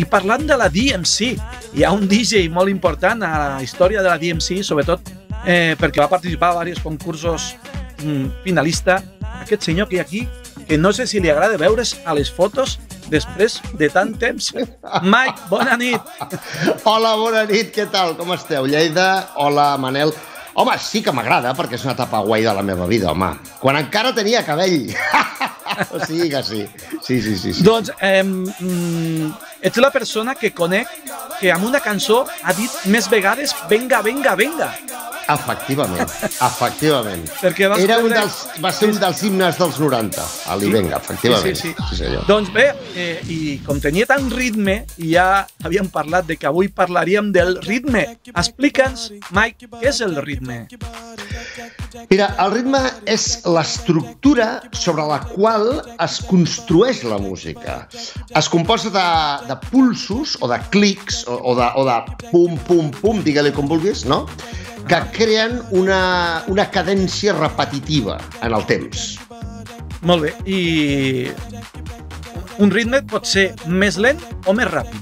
I 0.00 0.06
parlant 0.08 0.46
de 0.48 0.56
la 0.56 0.70
DMC, 0.72 1.34
hi 1.76 1.82
ha 1.84 1.90
un 1.92 2.06
DJ 2.08 2.46
molt 2.52 2.72
important 2.72 3.20
a 3.26 3.30
la 3.42 3.62
història 3.64 4.00
de 4.00 4.08
la 4.08 4.16
DMC, 4.16 4.62
sobretot 4.64 5.10
eh, 5.44 5.76
perquè 5.76 6.00
va 6.00 6.08
participar 6.08 6.54
a 6.54 6.64
diversos 6.64 6.86
concursos 6.86 7.48
mm, 8.00 8.40
finalista, 8.46 9.00
aquest 9.42 9.66
senyor 9.68 9.90
que 9.90 9.98
hi 9.98 10.00
ha 10.00 10.06
aquí, 10.06 10.22
que 10.68 10.78
no 10.78 10.94
sé 10.96 11.06
si 11.10 11.20
li 11.20 11.28
agrada 11.28 11.58
veure's 11.60 11.98
a 12.06 12.14
les 12.16 12.30
fotos 12.32 12.78
després 13.12 13.58
de 13.76 13.90
tant 13.92 14.14
temps. 14.22 14.52
Mike, 15.02 15.50
bona 15.50 15.76
nit. 15.76 16.00
Hola, 16.88 17.12
bona 17.20 17.44
nit, 17.50 17.74
què 17.74 17.88
tal? 17.92 18.16
Com 18.16 18.32
esteu? 18.38 18.70
Lleida, 18.70 19.10
hola, 19.36 19.74
Manel. 19.82 20.14
Home, 20.60 20.78
sí 20.82 21.04
que 21.04 21.12
m'agrada, 21.14 21.52
perquè 21.58 21.76
és 21.76 21.84
una 21.84 21.92
etapa 21.94 22.24
guai 22.24 22.42
de 22.46 22.56
la 22.56 22.64
meva 22.66 22.88
vida, 22.88 23.12
home. 23.12 23.34
Quan 23.60 23.76
encara 23.78 24.14
tenia 24.16 24.42
cabell. 24.48 24.88
o 25.94 26.00
sigui 26.06 26.32
que 26.32 26.42
sí. 26.46 26.64
Sí, 27.04 27.20
sí, 27.20 27.36
sí. 27.36 27.52
sí. 27.52 27.62
Doncs 27.66 27.92
eh, 28.00 28.22
mm, 28.24 29.30
ets 29.62 29.80
la 29.82 29.90
persona 29.92 30.34
que 30.34 30.52
conec 30.56 30.88
que 31.40 31.52
amb 31.52 31.66
una 31.68 31.80
cançó 31.84 32.24
ha 32.42 32.54
dit 32.56 32.70
més 32.92 33.08
vegades 33.10 33.54
venga, 33.68 34.02
venga, 34.04 34.34
venga. 34.36 34.70
Efectivament, 35.30 36.10
efectivament. 36.50 37.22
Perquè 37.38 37.68
vas 37.70 37.82
Era 37.84 38.00
un 38.02 38.10
dels, 38.10 38.38
va 38.62 38.72
ser 38.74 38.88
un 38.90 38.98
dels 38.98 39.22
himnes 39.26 39.60
dels 39.60 39.78
90, 39.78 40.24
a 40.50 40.56
l'Ivenga, 40.58 40.98
efectivament. 40.98 41.56
Sí, 41.56 41.70
sí, 41.70 41.86
sí 41.90 41.98
senyor. 42.00 42.26
Doncs 42.28 42.50
bé, 42.54 42.66
eh, 42.98 43.20
i 43.30 43.38
com 43.66 43.78
tenia 43.82 44.08
tant 44.10 44.26
ritme, 44.34 44.80
i 44.98 45.12
ja 45.14 45.44
havíem 45.62 45.90
parlat 45.92 46.26
de 46.26 46.38
que 46.40 46.50
avui 46.50 46.70
parlaríem 46.74 47.30
del 47.36 47.56
ritme. 47.62 48.06
Explica'ns, 48.34 49.10
Mike, 49.36 49.70
què 49.78 49.92
és 49.92 50.02
el 50.06 50.18
ritme? 50.24 50.64
Mira, 52.10 52.30
el 52.42 52.52
ritme 52.54 52.80
és 53.10 53.26
l'estructura 53.48 54.48
sobre 54.76 55.04
la 55.08 55.18
qual 55.32 55.68
es 56.02 56.18
construeix 56.28 57.02
la 57.06 57.18
música. 57.22 57.80
Es 58.38 58.48
composa 58.52 58.92
de, 58.94 59.06
de 59.50 59.56
pulsos 59.70 60.36
o 60.40 60.50
de 60.50 60.60
clics 60.74 61.24
o, 61.26 61.38
o, 61.52 61.54
de, 61.58 61.68
o 61.76 61.86
de 61.88 61.98
pum, 62.30 62.58
pum, 62.68 62.90
pum, 63.00 63.22
digue-li 63.26 63.54
com 63.56 63.70
vulguis, 63.70 64.04
no? 64.08 64.24
que 64.90 64.98
creen 65.14 65.60
una, 65.70 66.42
una 66.50 66.64
cadència 66.74 67.34
repetitiva 67.36 68.16
en 68.42 68.56
el 68.56 68.64
temps. 68.66 69.12
Molt 70.02 70.24
bé, 70.24 70.32
i 70.48 71.28
un 72.58 72.72
ritme 72.74 72.98
pot 73.06 73.28
ser 73.28 73.50
més 73.68 74.00
lent 74.00 74.18
o 74.50 74.56
més 74.56 74.68
ràpid. 74.72 74.99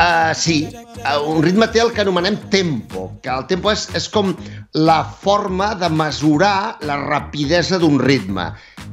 Uh, 0.00 0.34
sí, 0.34 0.66
uh, 1.04 1.20
un 1.28 1.42
ritme 1.44 1.66
té 1.68 1.82
el 1.82 1.90
que 1.92 2.00
anomenem 2.00 2.38
tempo, 2.48 3.10
que 3.20 3.28
el 3.28 3.42
tempo 3.50 3.68
és, 3.68 3.82
és 3.92 4.06
com 4.08 4.30
la 4.72 5.02
forma 5.04 5.74
de 5.76 5.90
mesurar 5.92 6.78
la 6.88 6.96
rapidesa 7.02 7.76
d'un 7.82 7.98
ritme. 8.00 8.46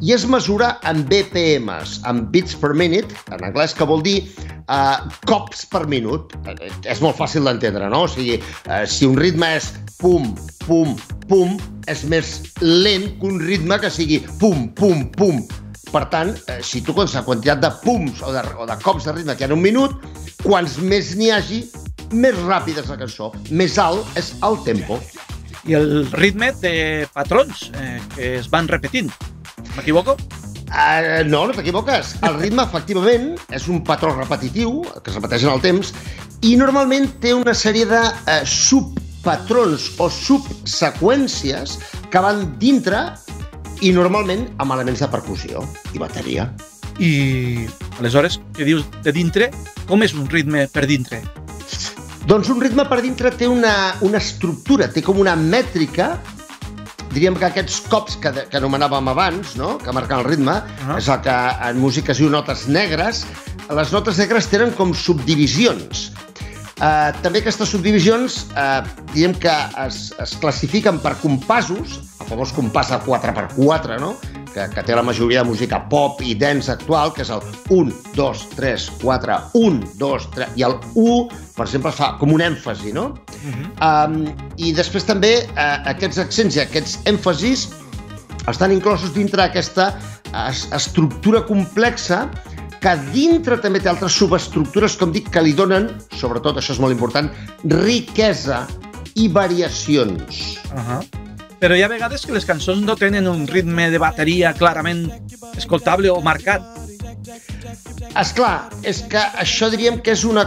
I 0.03 0.11
es 0.17 0.25
mesura 0.27 0.73
en 0.83 1.05
BPMs, 1.07 2.01
en 2.11 2.25
beats 2.33 2.57
per 2.59 2.73
minute, 2.75 3.15
en 3.31 3.45
anglès, 3.47 3.71
que 3.77 3.87
vol 3.87 4.03
dir 4.03 4.17
uh, 4.67 5.07
cops 5.31 5.63
per 5.71 5.85
minut. 5.87 6.35
Uh, 6.43 6.57
és 6.83 6.99
molt 6.99 7.15
fàcil 7.15 7.47
d'entendre, 7.47 7.87
no? 7.93 8.03
O 8.03 8.11
sigui, 8.11 8.41
uh, 8.67 8.83
si 8.83 9.07
un 9.07 9.15
ritme 9.15 9.53
és 9.61 9.71
pum, 10.01 10.33
pum, 10.65 10.91
pum, 11.31 11.55
és 11.87 12.03
més 12.11 12.33
lent 12.59 13.07
que 13.21 13.31
un 13.31 13.39
ritme 13.47 13.79
que 13.79 13.93
sigui 13.95 14.19
pum, 14.43 14.67
pum, 14.75 15.07
pum. 15.15 15.39
Per 15.91 16.03
tant, 16.11 16.33
eh, 16.51 16.59
si 16.63 16.81
tu 16.83 16.93
comptes 16.93 17.15
la 17.15 17.23
quantitat 17.23 17.61
de 17.63 17.71
pums 17.83 18.21
o 18.25 18.31
de, 18.35 18.43
o 18.59 18.67
de 18.67 18.77
cops 18.83 19.07
de 19.07 19.15
ritme 19.15 19.35
que 19.35 19.45
hi 19.45 19.47
ha 19.47 19.51
en 19.51 19.55
un 19.55 19.63
minut, 19.63 19.95
quants 20.43 20.77
més 20.83 21.13
n'hi 21.15 21.31
hagi, 21.31 21.61
més 22.11 22.35
ràpida 22.47 22.83
és 22.83 22.91
la 22.91 22.99
cançó, 22.99 23.31
més 23.51 23.77
alt 23.81 24.19
és 24.19 24.33
el 24.47 24.59
tempo. 24.67 24.99
I 25.67 25.75
el 25.79 25.89
ritme 26.15 26.51
té 26.61 26.73
patrons 27.15 27.69
eh, 27.75 27.97
que 28.15 28.35
es 28.41 28.51
van 28.51 28.69
repetint. 28.71 29.11
M'equivoco? 29.75 30.17
Uh, 30.67 31.23
no, 31.27 31.45
no 31.47 31.55
t'equivoques. 31.55 32.17
El 32.27 32.41
ritme, 32.41 32.65
efectivament, 32.67 33.29
és 33.55 33.67
un 33.71 33.79
patró 33.87 34.11
repetitiu, 34.17 34.81
que 34.99 35.11
es 35.11 35.15
repeteix 35.15 35.45
en 35.47 35.53
el 35.53 35.63
temps, 35.63 35.93
i 36.43 36.55
normalment 36.59 37.07
té 37.23 37.31
una 37.33 37.55
sèrie 37.55 37.87
de 37.87 38.01
uh, 38.03 38.41
subpatrons 38.43 39.87
o 40.03 40.09
subseqüències 40.11 41.77
que 42.11 42.23
van 42.23 42.43
dintre 42.59 43.05
i 43.81 43.91
normalment 43.93 44.47
amb 44.57 44.73
elements 44.77 45.03
de 45.03 45.09
percussió 45.11 45.63
i 45.93 46.01
bateria. 46.01 46.47
I 46.97 47.67
aleshores, 47.99 48.39
què 48.57 48.65
dius 48.65 48.87
de 49.05 49.13
dintre? 49.13 49.51
Com 49.89 50.01
és 50.03 50.15
un 50.17 50.25
ritme 50.29 50.65
per 50.73 50.87
dintre? 50.89 51.21
Doncs 52.27 52.49
un 52.51 52.59
ritme 52.59 52.83
per 52.89 52.99
dintre 53.05 53.31
té 53.31 53.47
una, 53.47 53.93
una 54.03 54.19
estructura, 54.19 54.89
té 54.91 55.03
com 55.05 55.21
una 55.21 55.37
mètrica 55.37 56.17
diríem 57.13 57.37
que 57.39 57.47
aquests 57.47 57.79
cops 57.89 58.17
que, 58.21 58.33
que 58.51 58.59
anomenàvem 58.59 59.07
abans, 59.09 59.55
no? 59.59 59.77
que 59.81 59.93
marquen 59.95 60.19
el 60.19 60.27
ritme, 60.27 60.57
uh 60.59 60.87
-huh. 60.87 60.97
és 60.97 61.07
el 61.07 61.21
que 61.21 61.37
en 61.69 61.79
música 61.79 62.11
es 62.11 62.19
diu 62.19 62.29
notes 62.29 62.67
negres, 62.67 63.25
les 63.69 63.91
notes 63.91 64.17
negres 64.17 64.47
tenen 64.47 64.71
com 64.71 64.93
subdivisions. 64.93 66.11
Uh, 66.77 67.09
també 67.23 67.39
aquestes 67.39 67.69
subdivisions, 67.69 68.45
uh, 68.53 68.85
diguem 69.13 69.33
que 69.33 69.53
es, 69.87 70.13
es 70.21 70.35
classifiquen 70.37 70.99
per 70.99 71.15
compassos, 71.23 71.99
famós 72.27 72.51
compàs 72.51 72.91
de 72.91 72.99
4x4, 73.05 73.99
no? 73.99 74.15
que, 74.57 74.65
que 74.73 74.83
té 74.83 74.95
la 74.95 75.03
majoria 75.05 75.43
de 75.43 75.49
música 75.51 75.79
pop 75.91 76.21
i 76.25 76.33
dance 76.35 76.71
actual, 76.71 77.13
que 77.13 77.23
és 77.25 77.31
el 77.33 77.43
1, 77.73 77.91
2, 78.17 78.43
3, 78.55 78.87
4, 79.03 79.37
1, 79.59 79.81
2, 80.01 80.27
3, 80.35 80.55
i 80.57 80.65
el 80.65 80.77
1, 80.95 81.17
per 81.57 81.67
exemple, 81.67 81.93
fa 81.93 82.13
com 82.21 82.33
un 82.33 82.43
èmfasi, 82.43 82.93
no? 82.95 83.09
Uh 83.37 83.51
-huh. 83.53 83.67
um, 83.89 84.17
I 84.57 84.73
després 84.73 85.05
també 85.05 85.47
uh, 85.53 85.89
aquests 85.93 86.17
accents 86.17 86.55
i 86.55 86.61
aquests 86.61 86.99
èmfasis 87.05 87.69
estan 88.47 88.71
inclosos 88.71 89.13
dintre 89.13 89.41
d'aquesta 89.43 89.93
es, 90.49 90.67
estructura 90.71 91.45
complexa 91.45 92.29
que 92.81 92.95
dintre 93.13 93.57
també 93.57 93.79
té 93.79 93.89
altres 93.89 94.13
subestructures, 94.13 94.95
com 94.97 95.11
dic, 95.11 95.29
que 95.29 95.41
li 95.41 95.53
donen, 95.53 95.89
sobretot, 96.13 96.57
això 96.57 96.73
és 96.73 96.79
molt 96.79 96.93
important, 96.93 97.29
riquesa 97.63 98.67
i 99.15 99.27
variacions. 99.27 100.57
Uh 100.71 100.77
-huh. 100.77 101.26
Però 101.61 101.75
hi 101.75 101.81
ha 101.81 101.89
vegades 101.89 102.25
que 102.25 102.35
les 102.35 102.45
cançons 102.45 102.83
no 102.85 102.95
tenen 102.99 103.27
un 103.29 103.47
ritme 103.49 103.89
de 103.93 104.01
bateria 104.01 104.53
clarament 104.57 105.07
escoltable 105.57 106.11
o 106.13 106.19
marcat. 106.21 106.65
És 108.17 108.31
clar, 108.37 108.69
és 108.87 109.01
que 109.11 109.21
això 109.41 109.69
diríem 109.73 109.99
que 110.05 110.13
és 110.13 110.23
una... 110.25 110.45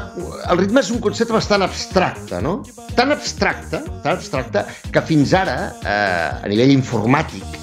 El 0.51 0.63
ritme 0.63 0.83
és 0.85 0.91
un 0.95 1.01
concepte 1.03 1.35
bastant 1.35 1.65
abstracte, 1.67 2.41
no? 2.43 2.61
Tan 2.99 3.13
abstracte, 3.15 3.83
tan 4.05 4.17
abstracte, 4.17 4.65
que 4.95 5.03
fins 5.07 5.35
ara, 5.37 5.59
eh, 5.83 6.45
a 6.47 6.51
nivell 6.51 6.73
informàtic, 6.75 7.59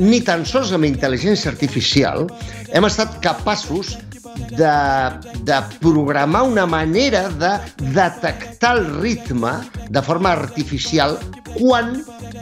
ni 0.00 0.20
tan 0.24 0.46
sols 0.48 0.72
amb 0.76 0.88
intel·ligència 0.88 1.52
artificial, 1.52 2.26
hem 2.72 2.88
estat 2.88 3.20
capaços 3.24 3.96
de, 4.56 4.74
de 5.44 5.58
programar 5.80 6.42
una 6.48 6.66
manera 6.66 7.28
de 7.28 7.52
detectar 7.92 8.76
el 8.78 8.86
ritme 9.00 9.52
de 9.88 10.02
forma 10.02 10.32
artificial 10.32 11.18
quan 11.56 11.98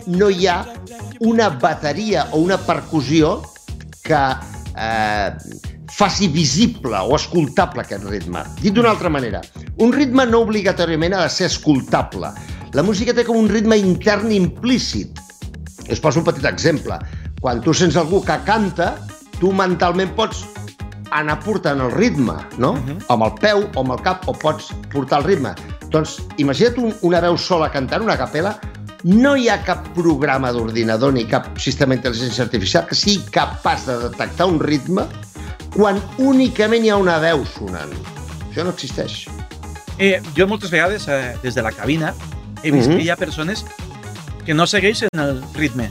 no 0.08 0.30
hi 0.32 0.46
ha 0.48 0.64
una 1.20 1.50
bateria 1.60 2.26
o 2.32 2.40
una 2.40 2.56
percussió 2.58 3.42
que 4.02 4.20
eh, 4.76 5.30
faci 5.92 6.28
visible 6.32 6.96
o 6.96 7.16
escoltable 7.16 7.84
aquest 7.84 8.04
ritme. 8.08 8.44
Dit 8.62 8.76
d'una 8.76 8.92
altra 8.94 9.10
manera, 9.12 9.42
un 9.84 9.92
ritme 9.92 10.24
no 10.26 10.42
obligatòriament 10.46 11.16
ha 11.16 11.24
de 11.26 11.32
ser 11.32 11.48
escoltable. 11.52 12.32
La 12.76 12.84
música 12.84 13.14
té 13.16 13.24
com 13.24 13.36
un 13.40 13.48
ritme 13.52 13.76
intern 13.80 14.32
implícit. 14.32 15.20
Us 15.88 16.00
poso 16.00 16.20
un 16.20 16.28
petit 16.28 16.46
exemple. 16.48 16.98
Quan 17.40 17.60
tu 17.64 17.74
sents 17.76 17.96
algú 17.96 18.22
que 18.24 18.36
canta, 18.48 18.94
tu 19.38 19.52
mentalment 19.52 20.12
pots 20.16 20.44
anar 21.16 21.38
portant 21.40 21.80
el 21.80 21.92
ritme, 21.92 22.36
no? 22.58 22.72
Uh 22.72 22.78
-huh. 22.78 23.04
Amb 23.08 23.22
el 23.24 23.32
peu 23.40 23.58
o 23.74 23.80
amb 23.80 23.92
el 23.92 24.02
cap, 24.02 24.28
o 24.28 24.32
pots 24.32 24.72
portar 24.92 25.20
el 25.20 25.24
ritme. 25.24 25.54
Doncs 25.90 26.20
imagina't 26.36 26.78
un, 26.78 26.94
una 27.02 27.20
veu 27.20 27.36
sola 27.36 27.70
cantant, 27.70 28.02
una 28.02 28.16
capella, 28.16 28.58
no 29.04 29.36
hi 29.36 29.48
ha 29.48 29.60
cap 29.62 29.86
programa 29.94 30.50
d'ordinador 30.52 31.12
ni 31.14 31.24
cap 31.28 31.52
sistema 31.62 31.94
d'intel·ligència 31.94 32.42
artificial 32.46 32.86
que 32.88 32.98
sigui 32.98 33.30
capaç 33.30 33.86
de 33.86 33.98
detectar 34.08 34.48
un 34.50 34.58
ritme 34.58 35.04
quan 35.74 36.00
únicament 36.18 36.84
hi 36.84 36.90
ha 36.90 36.96
una 36.98 37.18
veu 37.22 37.44
sonant. 37.46 37.92
Això 38.48 38.64
no 38.66 38.74
existeix. 38.74 39.26
Eh, 39.98 40.18
jo 40.34 40.46
moltes 40.50 40.72
vegades, 40.74 41.06
eh, 41.08 41.36
des 41.42 41.54
de 41.54 41.62
la 41.62 41.72
cabina, 41.72 42.14
he 42.62 42.70
vist 42.70 42.88
uh 42.88 42.92
-huh. 42.92 42.96
que 42.98 43.04
hi 43.04 43.10
ha 43.10 43.16
persones 43.16 43.64
que 44.44 44.54
no 44.54 44.66
segueixen 44.66 45.08
el 45.12 45.42
ritme. 45.54 45.90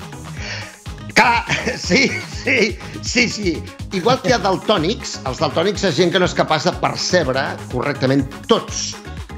Clar, 1.14 1.46
sí, 1.78 2.12
sí, 2.44 2.78
sí, 3.02 3.30
sí. 3.30 3.64
Igual 3.94 4.22
que 4.22 4.30
hi 4.30 4.34
ha 4.34 4.38
daltònics, 4.40 5.20
els 5.26 5.40
daltònics 5.40 5.84
és 5.84 5.96
gent 5.96 6.12
que 6.12 6.20
no 6.20 6.26
és 6.26 6.34
capaç 6.34 6.64
de 6.66 6.72
percebre 6.72 7.56
correctament 7.72 8.28
tots 8.48 8.96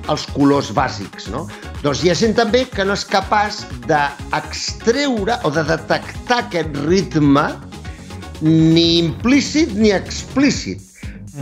els 0.07 0.25
colors 0.33 0.73
bàsics, 0.73 1.27
no? 1.29 1.47
Doncs 1.79 2.01
hi 2.03 2.09
ha 2.11 2.15
gent 2.19 2.33
també 2.35 2.65
que 2.67 2.83
no 2.83 2.95
és 2.97 3.05
capaç 3.07 3.61
d'extreure 3.87 5.37
o 5.47 5.51
de 5.55 5.63
detectar 5.63 6.41
aquest 6.43 6.75
ritme 6.89 7.45
ni 8.43 8.99
implícit 8.99 9.71
ni 9.77 9.93
explícit. 9.95 10.83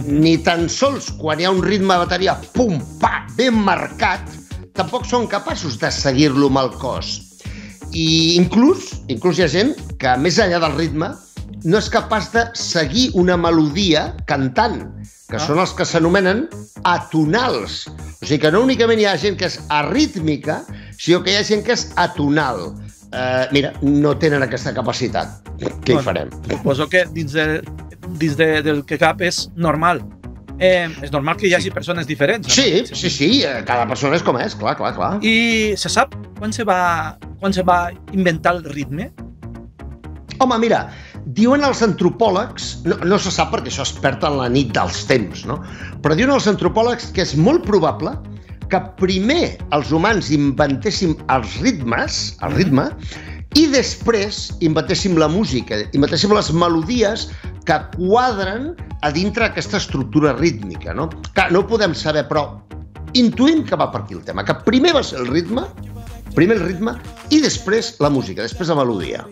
Ni 0.06 0.36
tan 0.46 0.68
sols 0.70 1.10
quan 1.18 1.42
hi 1.42 1.48
ha 1.48 1.54
un 1.56 1.64
ritme 1.66 1.90
de 1.90 2.04
bateria, 2.04 2.36
pum, 2.54 2.78
pa, 3.02 3.24
ben 3.40 3.58
marcat, 3.66 4.30
tampoc 4.78 5.08
són 5.10 5.26
capaços 5.32 5.80
de 5.82 5.90
seguir-lo 5.90 6.52
amb 6.52 6.62
el 6.62 6.70
cos. 6.78 7.16
I 7.98 8.38
inclús, 8.38 8.92
inclús 9.10 9.40
hi 9.40 9.48
ha 9.48 9.50
gent 9.50 9.74
que, 9.98 10.14
més 10.22 10.38
enllà 10.38 10.62
del 10.68 10.78
ritme, 10.78 11.16
no 11.66 11.82
és 11.82 11.90
capaç 11.90 12.30
de 12.36 12.46
seguir 12.54 13.10
una 13.18 13.40
melodia 13.42 14.12
cantant. 14.30 14.84
Que 15.28 15.36
Ah. 15.36 15.40
són 15.44 15.60
els 15.60 15.74
que 15.76 15.86
s'anomenen 15.86 16.48
atonals. 16.88 17.88
O 18.22 18.26
sigui 18.26 18.40
que 18.40 18.52
no 18.52 18.62
únicament 18.64 19.00
hi 19.02 19.06
ha 19.10 19.18
gent 19.20 19.38
que 19.40 19.46
és 19.50 19.60
arrítmica, 19.70 20.62
sinó 20.98 21.22
que 21.24 21.34
hi 21.34 21.40
ha 21.40 21.44
gent 21.44 21.64
que 21.66 21.74
és 21.76 21.90
atonal. 21.96 22.74
Eh, 23.12 23.48
mira, 23.52 23.74
no 23.82 24.18
tenen 24.20 24.44
aquesta 24.44 24.74
capacitat. 24.76 25.42
Què 25.60 25.92
hi 25.92 25.94
Bueno. 25.96 26.04
farem? 26.04 26.30
Suposo 26.50 26.88
que 26.90 27.06
dins, 27.14 27.34
de, 27.34 27.62
dins 28.20 28.36
de, 28.38 28.62
del 28.62 28.86
que 28.86 28.98
cap 28.98 29.22
és 29.22 29.50
normal. 29.56 30.02
Eh, 30.60 30.90
és 31.04 31.12
normal 31.12 31.38
que 31.38 31.48
hi 31.48 31.54
hagi 31.54 31.70
persones 31.72 32.08
diferents. 32.08 32.48
no? 32.48 32.54
Sí, 32.54 32.84
sí, 32.94 33.10
sí, 33.10 33.44
eh, 33.44 33.64
cada 33.66 33.86
persona 33.88 34.16
és 34.16 34.24
com 34.24 34.40
és, 34.40 34.56
clar, 34.56 34.76
clar, 34.76 34.96
clar. 34.96 35.20
I 35.24 35.76
se 35.78 35.90
sap 35.90 36.16
quan 36.40 36.52
se 36.54 36.64
va, 36.64 37.18
quan 37.40 37.54
se 37.54 37.62
va 37.64 37.92
inventar 38.12 38.56
el 38.56 38.64
ritme? 38.64 39.12
Home, 40.40 40.58
mira, 40.60 40.90
diuen 41.38 41.64
els 41.66 41.84
antropòlegs, 41.86 42.72
no, 42.90 42.98
no 43.06 43.20
se 43.22 43.32
sap 43.34 43.54
perquè 43.54 43.72
això 43.72 43.86
es 43.86 43.94
perd 44.02 44.26
en 44.28 44.40
la 44.40 44.50
nit 44.52 44.74
dels 44.76 45.04
temps, 45.10 45.46
no? 45.50 45.60
però 46.04 46.18
diuen 46.18 46.34
els 46.36 46.50
antropòlegs 46.50 47.12
que 47.14 47.24
és 47.26 47.36
molt 47.38 47.66
probable 47.68 48.16
que 48.72 48.82
primer 49.00 49.56
els 49.76 49.94
humans 49.96 50.32
inventéssim 50.34 51.16
els 51.32 51.58
ritmes, 51.64 52.36
el 52.44 52.58
ritme, 52.58 52.90
i 53.56 53.66
després 53.72 54.50
inventéssim 54.66 55.16
la 55.18 55.30
música, 55.32 55.80
inventéssim 55.96 56.34
les 56.36 56.52
melodies 56.52 57.30
que 57.68 57.78
quadren 57.96 58.74
a 59.06 59.12
dintre 59.14 59.48
aquesta 59.48 59.80
estructura 59.80 60.34
rítmica. 60.36 60.94
No? 60.94 61.08
Clar, 61.34 61.50
no 61.56 61.64
podem 61.70 61.96
saber, 61.96 62.26
però 62.28 62.50
intuïm 63.18 63.64
que 63.66 63.80
va 63.80 63.88
per 63.94 64.04
aquí 64.04 64.18
el 64.18 64.26
tema, 64.28 64.44
que 64.46 64.56
primer 64.68 64.94
va 64.98 65.04
ser 65.06 65.22
el 65.24 65.32
ritme, 65.32 65.64
primer 66.38 66.60
el 66.60 66.66
ritme 66.68 66.94
i 67.34 67.40
després 67.42 67.96
la 68.04 68.12
música, 68.14 68.46
després 68.46 68.70
la 68.70 68.78
melodia. 68.78 69.24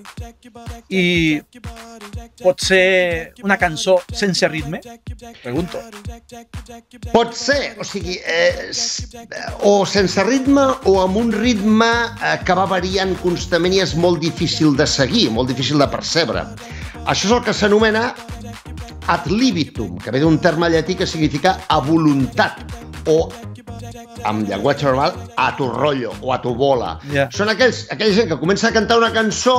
I 0.90 1.40
pot 2.42 2.64
ser 2.66 3.34
una 3.46 3.60
cançó 3.62 4.00
sense 4.10 4.50
ritme? 4.50 4.82
Pregunto. 5.44 5.84
Pot 7.14 7.38
ser, 7.38 7.76
o 7.80 7.86
sigui, 7.88 8.18
eh, 8.26 8.72
o 9.70 9.78
sense 9.90 10.26
ritme 10.26 10.66
o 10.90 10.98
amb 11.04 11.22
un 11.22 11.32
ritme 11.36 11.92
eh, 12.18 12.38
que 12.46 12.58
va 12.58 12.66
variant 12.74 13.14
constantment 13.22 13.78
i 13.78 13.84
és 13.86 13.96
molt 13.96 14.24
difícil 14.24 14.76
de 14.76 14.90
seguir, 14.90 15.30
molt 15.32 15.54
difícil 15.54 15.82
de 15.82 15.90
percebre. 15.92 16.48
Això 17.06 17.30
és 17.30 17.36
el 17.38 17.44
que 17.46 17.54
s'anomena 17.54 18.08
ad 19.14 19.28
libitum, 19.30 20.00
que 20.02 20.12
ve 20.12 20.24
d'un 20.24 20.40
terme 20.42 20.72
llatí 20.74 20.98
que 20.98 21.06
significa 21.06 21.60
a 21.70 21.78
voluntat 21.86 22.66
o 23.06 23.30
amb 24.24 24.48
llenguatge 24.50 24.88
normal, 24.88 25.16
a 25.38 25.50
tu 25.58 25.68
rotllo 25.72 26.14
o 26.22 26.34
a 26.34 26.40
tu 26.44 26.54
bola. 26.58 26.96
Ja. 27.14 27.28
Són 27.34 27.52
aquells, 27.52 27.86
aquella 27.94 28.16
gent 28.16 28.32
que 28.32 28.40
comença 28.42 28.70
a 28.70 28.74
cantar 28.76 28.98
una 29.00 29.12
cançó, 29.16 29.56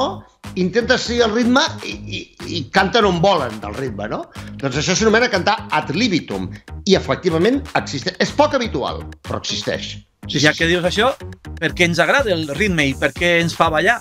intenta 0.61 0.99
seguir 0.99 1.25
el 1.27 1.35
ritme 1.35 1.63
i, 1.87 1.95
i, 2.19 2.21
i 2.59 2.63
canten 2.75 3.09
on 3.09 3.21
volen 3.25 3.57
del 3.63 3.77
ritme, 3.79 4.09
no? 4.13 4.25
Doncs 4.61 4.81
això 4.83 4.97
s'anomena 4.97 5.31
cantar 5.33 5.57
ad 5.75 5.93
libitum. 5.97 6.51
I 6.87 6.99
efectivament 6.99 7.63
existeix. 7.79 8.19
És 8.23 8.35
poc 8.37 8.55
habitual, 8.59 9.03
però 9.27 9.41
existeix. 9.43 9.97
Sí, 10.27 10.41
ja 10.43 10.53
que 10.57 10.67
dius 10.67 10.85
això, 10.87 11.13
per 11.59 11.71
què 11.77 11.87
ens 11.87 12.01
agrada 12.03 12.33
el 12.35 12.49
ritme 12.59 12.89
i 12.91 12.95
per 12.99 13.13
què 13.15 13.37
ens 13.43 13.55
fa 13.55 13.71
ballar? 13.71 14.01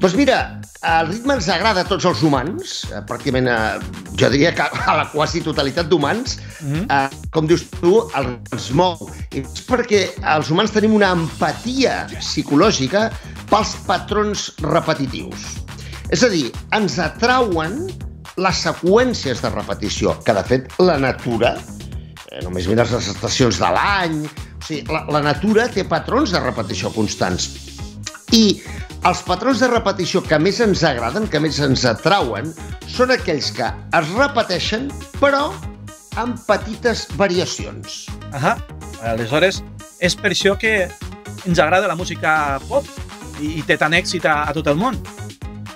Doncs 0.00 0.14
mira, 0.18 0.38
el 0.84 1.08
ritme 1.08 1.34
ens 1.38 1.48
agrada 1.48 1.82
a 1.84 1.88
tots 1.88 2.04
els 2.08 2.22
humans, 2.22 2.84
eh, 2.90 3.00
pràcticament, 3.08 3.48
eh, 3.48 3.80
jo 4.20 4.28
diria 4.30 4.52
que 4.54 4.62
a 4.62 4.96
la 4.98 5.06
quasi 5.10 5.40
totalitat 5.40 5.88
d'humans, 5.88 6.38
Mhm. 6.60 6.86
eh, 6.90 7.08
com 7.30 7.46
dius 7.46 7.64
tu, 7.80 8.08
el, 8.16 8.38
ens 8.52 8.70
mou. 8.72 9.10
I 9.32 9.40
és 9.40 9.66
perquè 9.66 10.10
els 10.36 10.50
humans 10.50 10.70
tenim 10.72 10.94
una 10.94 11.12
empatia 11.12 12.06
psicològica 12.20 13.10
pels 13.50 13.74
patrons 13.86 14.52
repetitius. 14.60 15.40
És 16.10 16.22
a 16.22 16.28
dir, 16.28 16.52
ens 16.72 16.98
atrauen 16.98 17.88
les 18.36 18.56
seqüències 18.66 19.40
de 19.40 19.50
repetició, 19.50 20.18
que 20.24 20.34
de 20.34 20.44
fet 20.44 20.72
la 20.78 20.98
natura, 20.98 21.56
eh, 22.30 22.42
només 22.42 22.66
mires 22.68 22.90
les 22.90 23.08
estacions 23.08 23.58
de 23.58 23.70
l'any, 23.70 24.24
o 24.24 24.64
sigui, 24.66 24.86
la, 24.92 25.04
la 25.10 25.20
natura 25.22 25.68
té 25.68 25.84
patrons 25.84 26.30
de 26.32 26.40
repetició 26.40 26.90
constants. 26.92 27.50
I 28.34 28.58
els 29.06 29.20
patrons 29.22 29.60
de 29.62 29.68
repetició 29.70 30.22
que 30.24 30.38
més 30.42 30.58
ens 30.64 30.82
agraden, 30.86 31.28
que 31.30 31.38
més 31.38 31.60
ens 31.62 31.84
atrauen, 31.86 32.48
són 32.90 33.12
aquells 33.14 33.52
que 33.54 33.68
es 33.68 34.12
repeteixen, 34.16 34.88
però 35.20 35.52
amb 36.18 36.40
petites 36.48 37.04
variacions. 37.20 38.04
Ahà. 38.34 38.56
Aleshores, 39.04 39.60
és 40.00 40.16
per 40.16 40.32
això 40.32 40.54
que 40.58 40.88
ens 41.44 41.60
agrada 41.60 41.90
la 41.90 41.98
música 41.98 42.58
pop 42.70 42.88
i, 43.38 43.60
i 43.60 43.62
té 43.66 43.76
tant 43.78 43.94
èxit 43.94 44.26
a, 44.26 44.40
a 44.48 44.54
tot 44.56 44.70
el 44.72 44.80
món. 44.80 44.98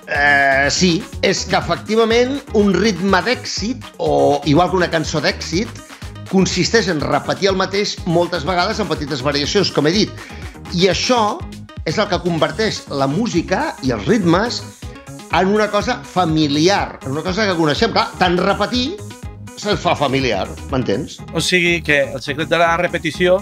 Eh, 0.09 0.67
sí, 0.73 0.97
és 1.23 1.45
que 1.47 1.59
efectivament 1.61 2.39
un 2.59 2.73
ritme 2.75 3.21
d'èxit, 3.27 3.85
o 4.01 4.41
igual 4.49 4.73
que 4.73 4.81
una 4.81 4.91
cançó 4.91 5.21
d'èxit, 5.23 5.85
consisteix 6.33 6.89
en 6.91 7.05
repetir 7.05 7.53
el 7.53 7.61
mateix 7.61 7.95
moltes 8.09 8.49
vegades 8.49 8.81
amb 8.81 8.91
petites 8.91 9.23
variacions, 9.23 9.71
com 9.71 9.87
he 9.87 9.95
dit. 9.95 10.27
I 10.73 10.89
això 10.93 11.21
és 11.88 11.96
el 11.99 12.08
que 12.11 12.19
converteix 12.20 12.82
la 12.93 13.06
música 13.08 13.73
i 13.87 13.93
els 13.96 14.05
ritmes 14.08 14.61
en 15.32 15.50
una 15.52 15.67
cosa 15.73 15.99
familiar, 16.05 16.99
en 17.05 17.12
una 17.17 17.23
cosa 17.25 17.46
que 17.49 17.56
coneixem. 17.58 17.93
Clar, 17.96 18.06
tant 18.20 18.37
repetir 18.40 18.90
se'ns 19.58 19.81
fa 19.82 19.96
familiar, 19.99 20.46
m'entens? 20.70 21.19
O 21.35 21.40
sigui 21.43 21.81
que 21.82 22.02
el 22.12 22.20
secret 22.23 22.49
de 22.52 22.61
la 22.61 22.76
repetició, 22.79 23.40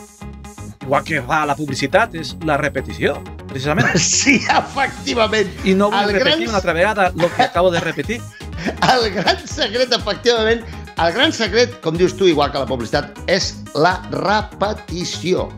igual 0.87 1.05
que 1.05 1.21
fa 1.27 1.43
la 1.47 1.57
publicitat, 1.59 2.15
és 2.17 2.35
la 2.49 2.57
repetició, 2.63 3.19
precisament. 3.51 3.91
Sí, 4.01 4.39
efectivament. 4.47 5.51
I 5.69 5.75
no 5.77 5.91
vull 5.93 6.07
El 6.07 6.15
repetir 6.17 6.47
gran- 6.47 6.49
una 6.55 6.59
altra 6.63 6.73
vegada 6.73 7.11
el 7.13 7.31
que 7.37 7.43
acabo 7.51 7.71
de 7.71 7.81
repetir. 7.85 8.21
El 8.95 9.11
gran 9.13 9.43
secret, 9.47 9.93
efectivament, 9.93 10.63
el 10.97 11.13
gran 11.13 11.31
secret, 11.37 11.75
com 11.85 11.95
dius 12.01 12.15
tu, 12.17 12.25
igual 12.27 12.49
que 12.51 12.59
la 12.63 12.67
publicitat, 12.67 13.19
és 13.29 13.51
la 13.77 13.99
repetició. 14.15 15.51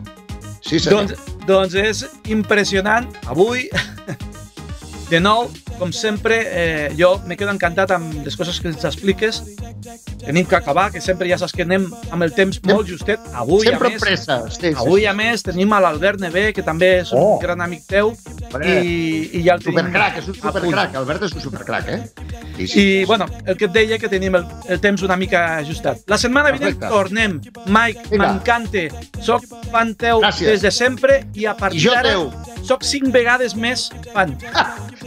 Sí, 0.59 0.79
senyor. 0.83 1.07
Doncs, 1.07 1.28
doncs 1.49 1.73
és 1.79 2.05
impressionant. 2.29 3.09
Avui, 3.29 3.65
de 5.09 5.19
nou, 5.19 5.47
com 5.79 5.89
sempre, 5.95 6.35
eh, 6.45 6.89
jo 6.99 7.15
me 7.25 7.33
quedo 7.39 7.49
encantat 7.55 7.89
amb 7.95 8.19
les 8.25 8.35
coses 8.37 8.59
que 8.61 8.69
ens 8.69 8.83
expliques. 8.85 9.39
Tenim 10.21 10.45
que 10.45 10.57
acabar, 10.57 10.89
que 10.93 11.01
sempre 11.01 11.29
ja 11.31 11.37
saps 11.41 11.55
que 11.55 11.63
anem 11.65 11.87
amb 12.11 12.25
el 12.27 12.33
temps 12.35 12.59
molt 12.67 12.85
justet. 12.91 13.23
Avui, 13.33 13.65
Sempre 13.65 13.87
a 13.89 13.93
més, 13.95 14.03
pressa. 14.03 14.37
Sí, 14.51 14.59
sí, 14.67 14.73
avui, 14.77 15.07
a 15.09 15.13
més, 15.17 15.41
tenim 15.47 15.73
a 15.73 15.79
l'Albert 15.81 16.21
Nevé, 16.21 16.49
que 16.53 16.61
també 16.61 16.99
és 16.99 17.13
un 17.15 17.23
Oh. 17.23 17.39
gran 17.41 17.61
amic 17.65 17.87
teu, 17.89 18.11
i, 18.61 18.75
i 19.39 19.41
ja 19.47 19.55
el 19.57 19.63
tenim 19.63 19.79
Supercrac, 19.79 20.19
és 20.21 20.27
un 20.29 20.35
supercrac. 20.37 20.95
Albert 21.01 21.25
és 21.29 21.33
un 21.39 21.41
supercrac, 21.47 21.89
eh? 21.89 22.01
I, 22.59 23.05
bueno, 23.05 23.25
el 23.45 23.57
que 23.57 23.65
et 23.65 23.71
deia 23.71 23.97
que 23.99 24.09
tenim 24.09 24.35
el, 24.35 24.45
el 24.67 24.79
temps 24.81 25.01
una 25.05 25.15
mica 25.15 25.57
ajustat. 25.57 26.01
La 26.07 26.17
setmana 26.17 26.51
vinent 26.51 26.77
Perfecte. 26.79 26.89
tornem. 26.89 27.39
Mike, 27.65 28.17
m'encanta. 28.17 28.87
Soc 29.21 29.45
fan 29.71 29.95
teu 29.95 30.21
Gràcies. 30.21 30.45
des 30.51 30.61
de 30.61 30.71
sempre 30.71 31.23
i 31.33 31.45
a 31.45 31.55
partir 31.57 31.89
d'ara 31.89 32.15
soc 32.63 32.83
cinc 32.83 33.11
vegades 33.13 33.55
més 33.55 33.89
fan. 34.13 34.35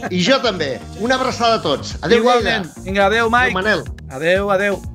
I 0.09 0.23
jo 0.23 0.39
també. 0.43 0.79
Una 0.99 1.15
abraçada 1.15 1.55
a 1.55 1.61
tots. 1.61 1.95
Adéu, 2.01 2.19
Igualment. 2.19 2.65
Lleida. 2.65 2.81
Vinga, 2.83 3.05
adéu, 3.05 3.27
Adéu, 3.27 3.29
Mike. 3.29 3.53
Manel. 3.53 3.83
Adéu, 4.09 4.51
adéu. 4.51 4.92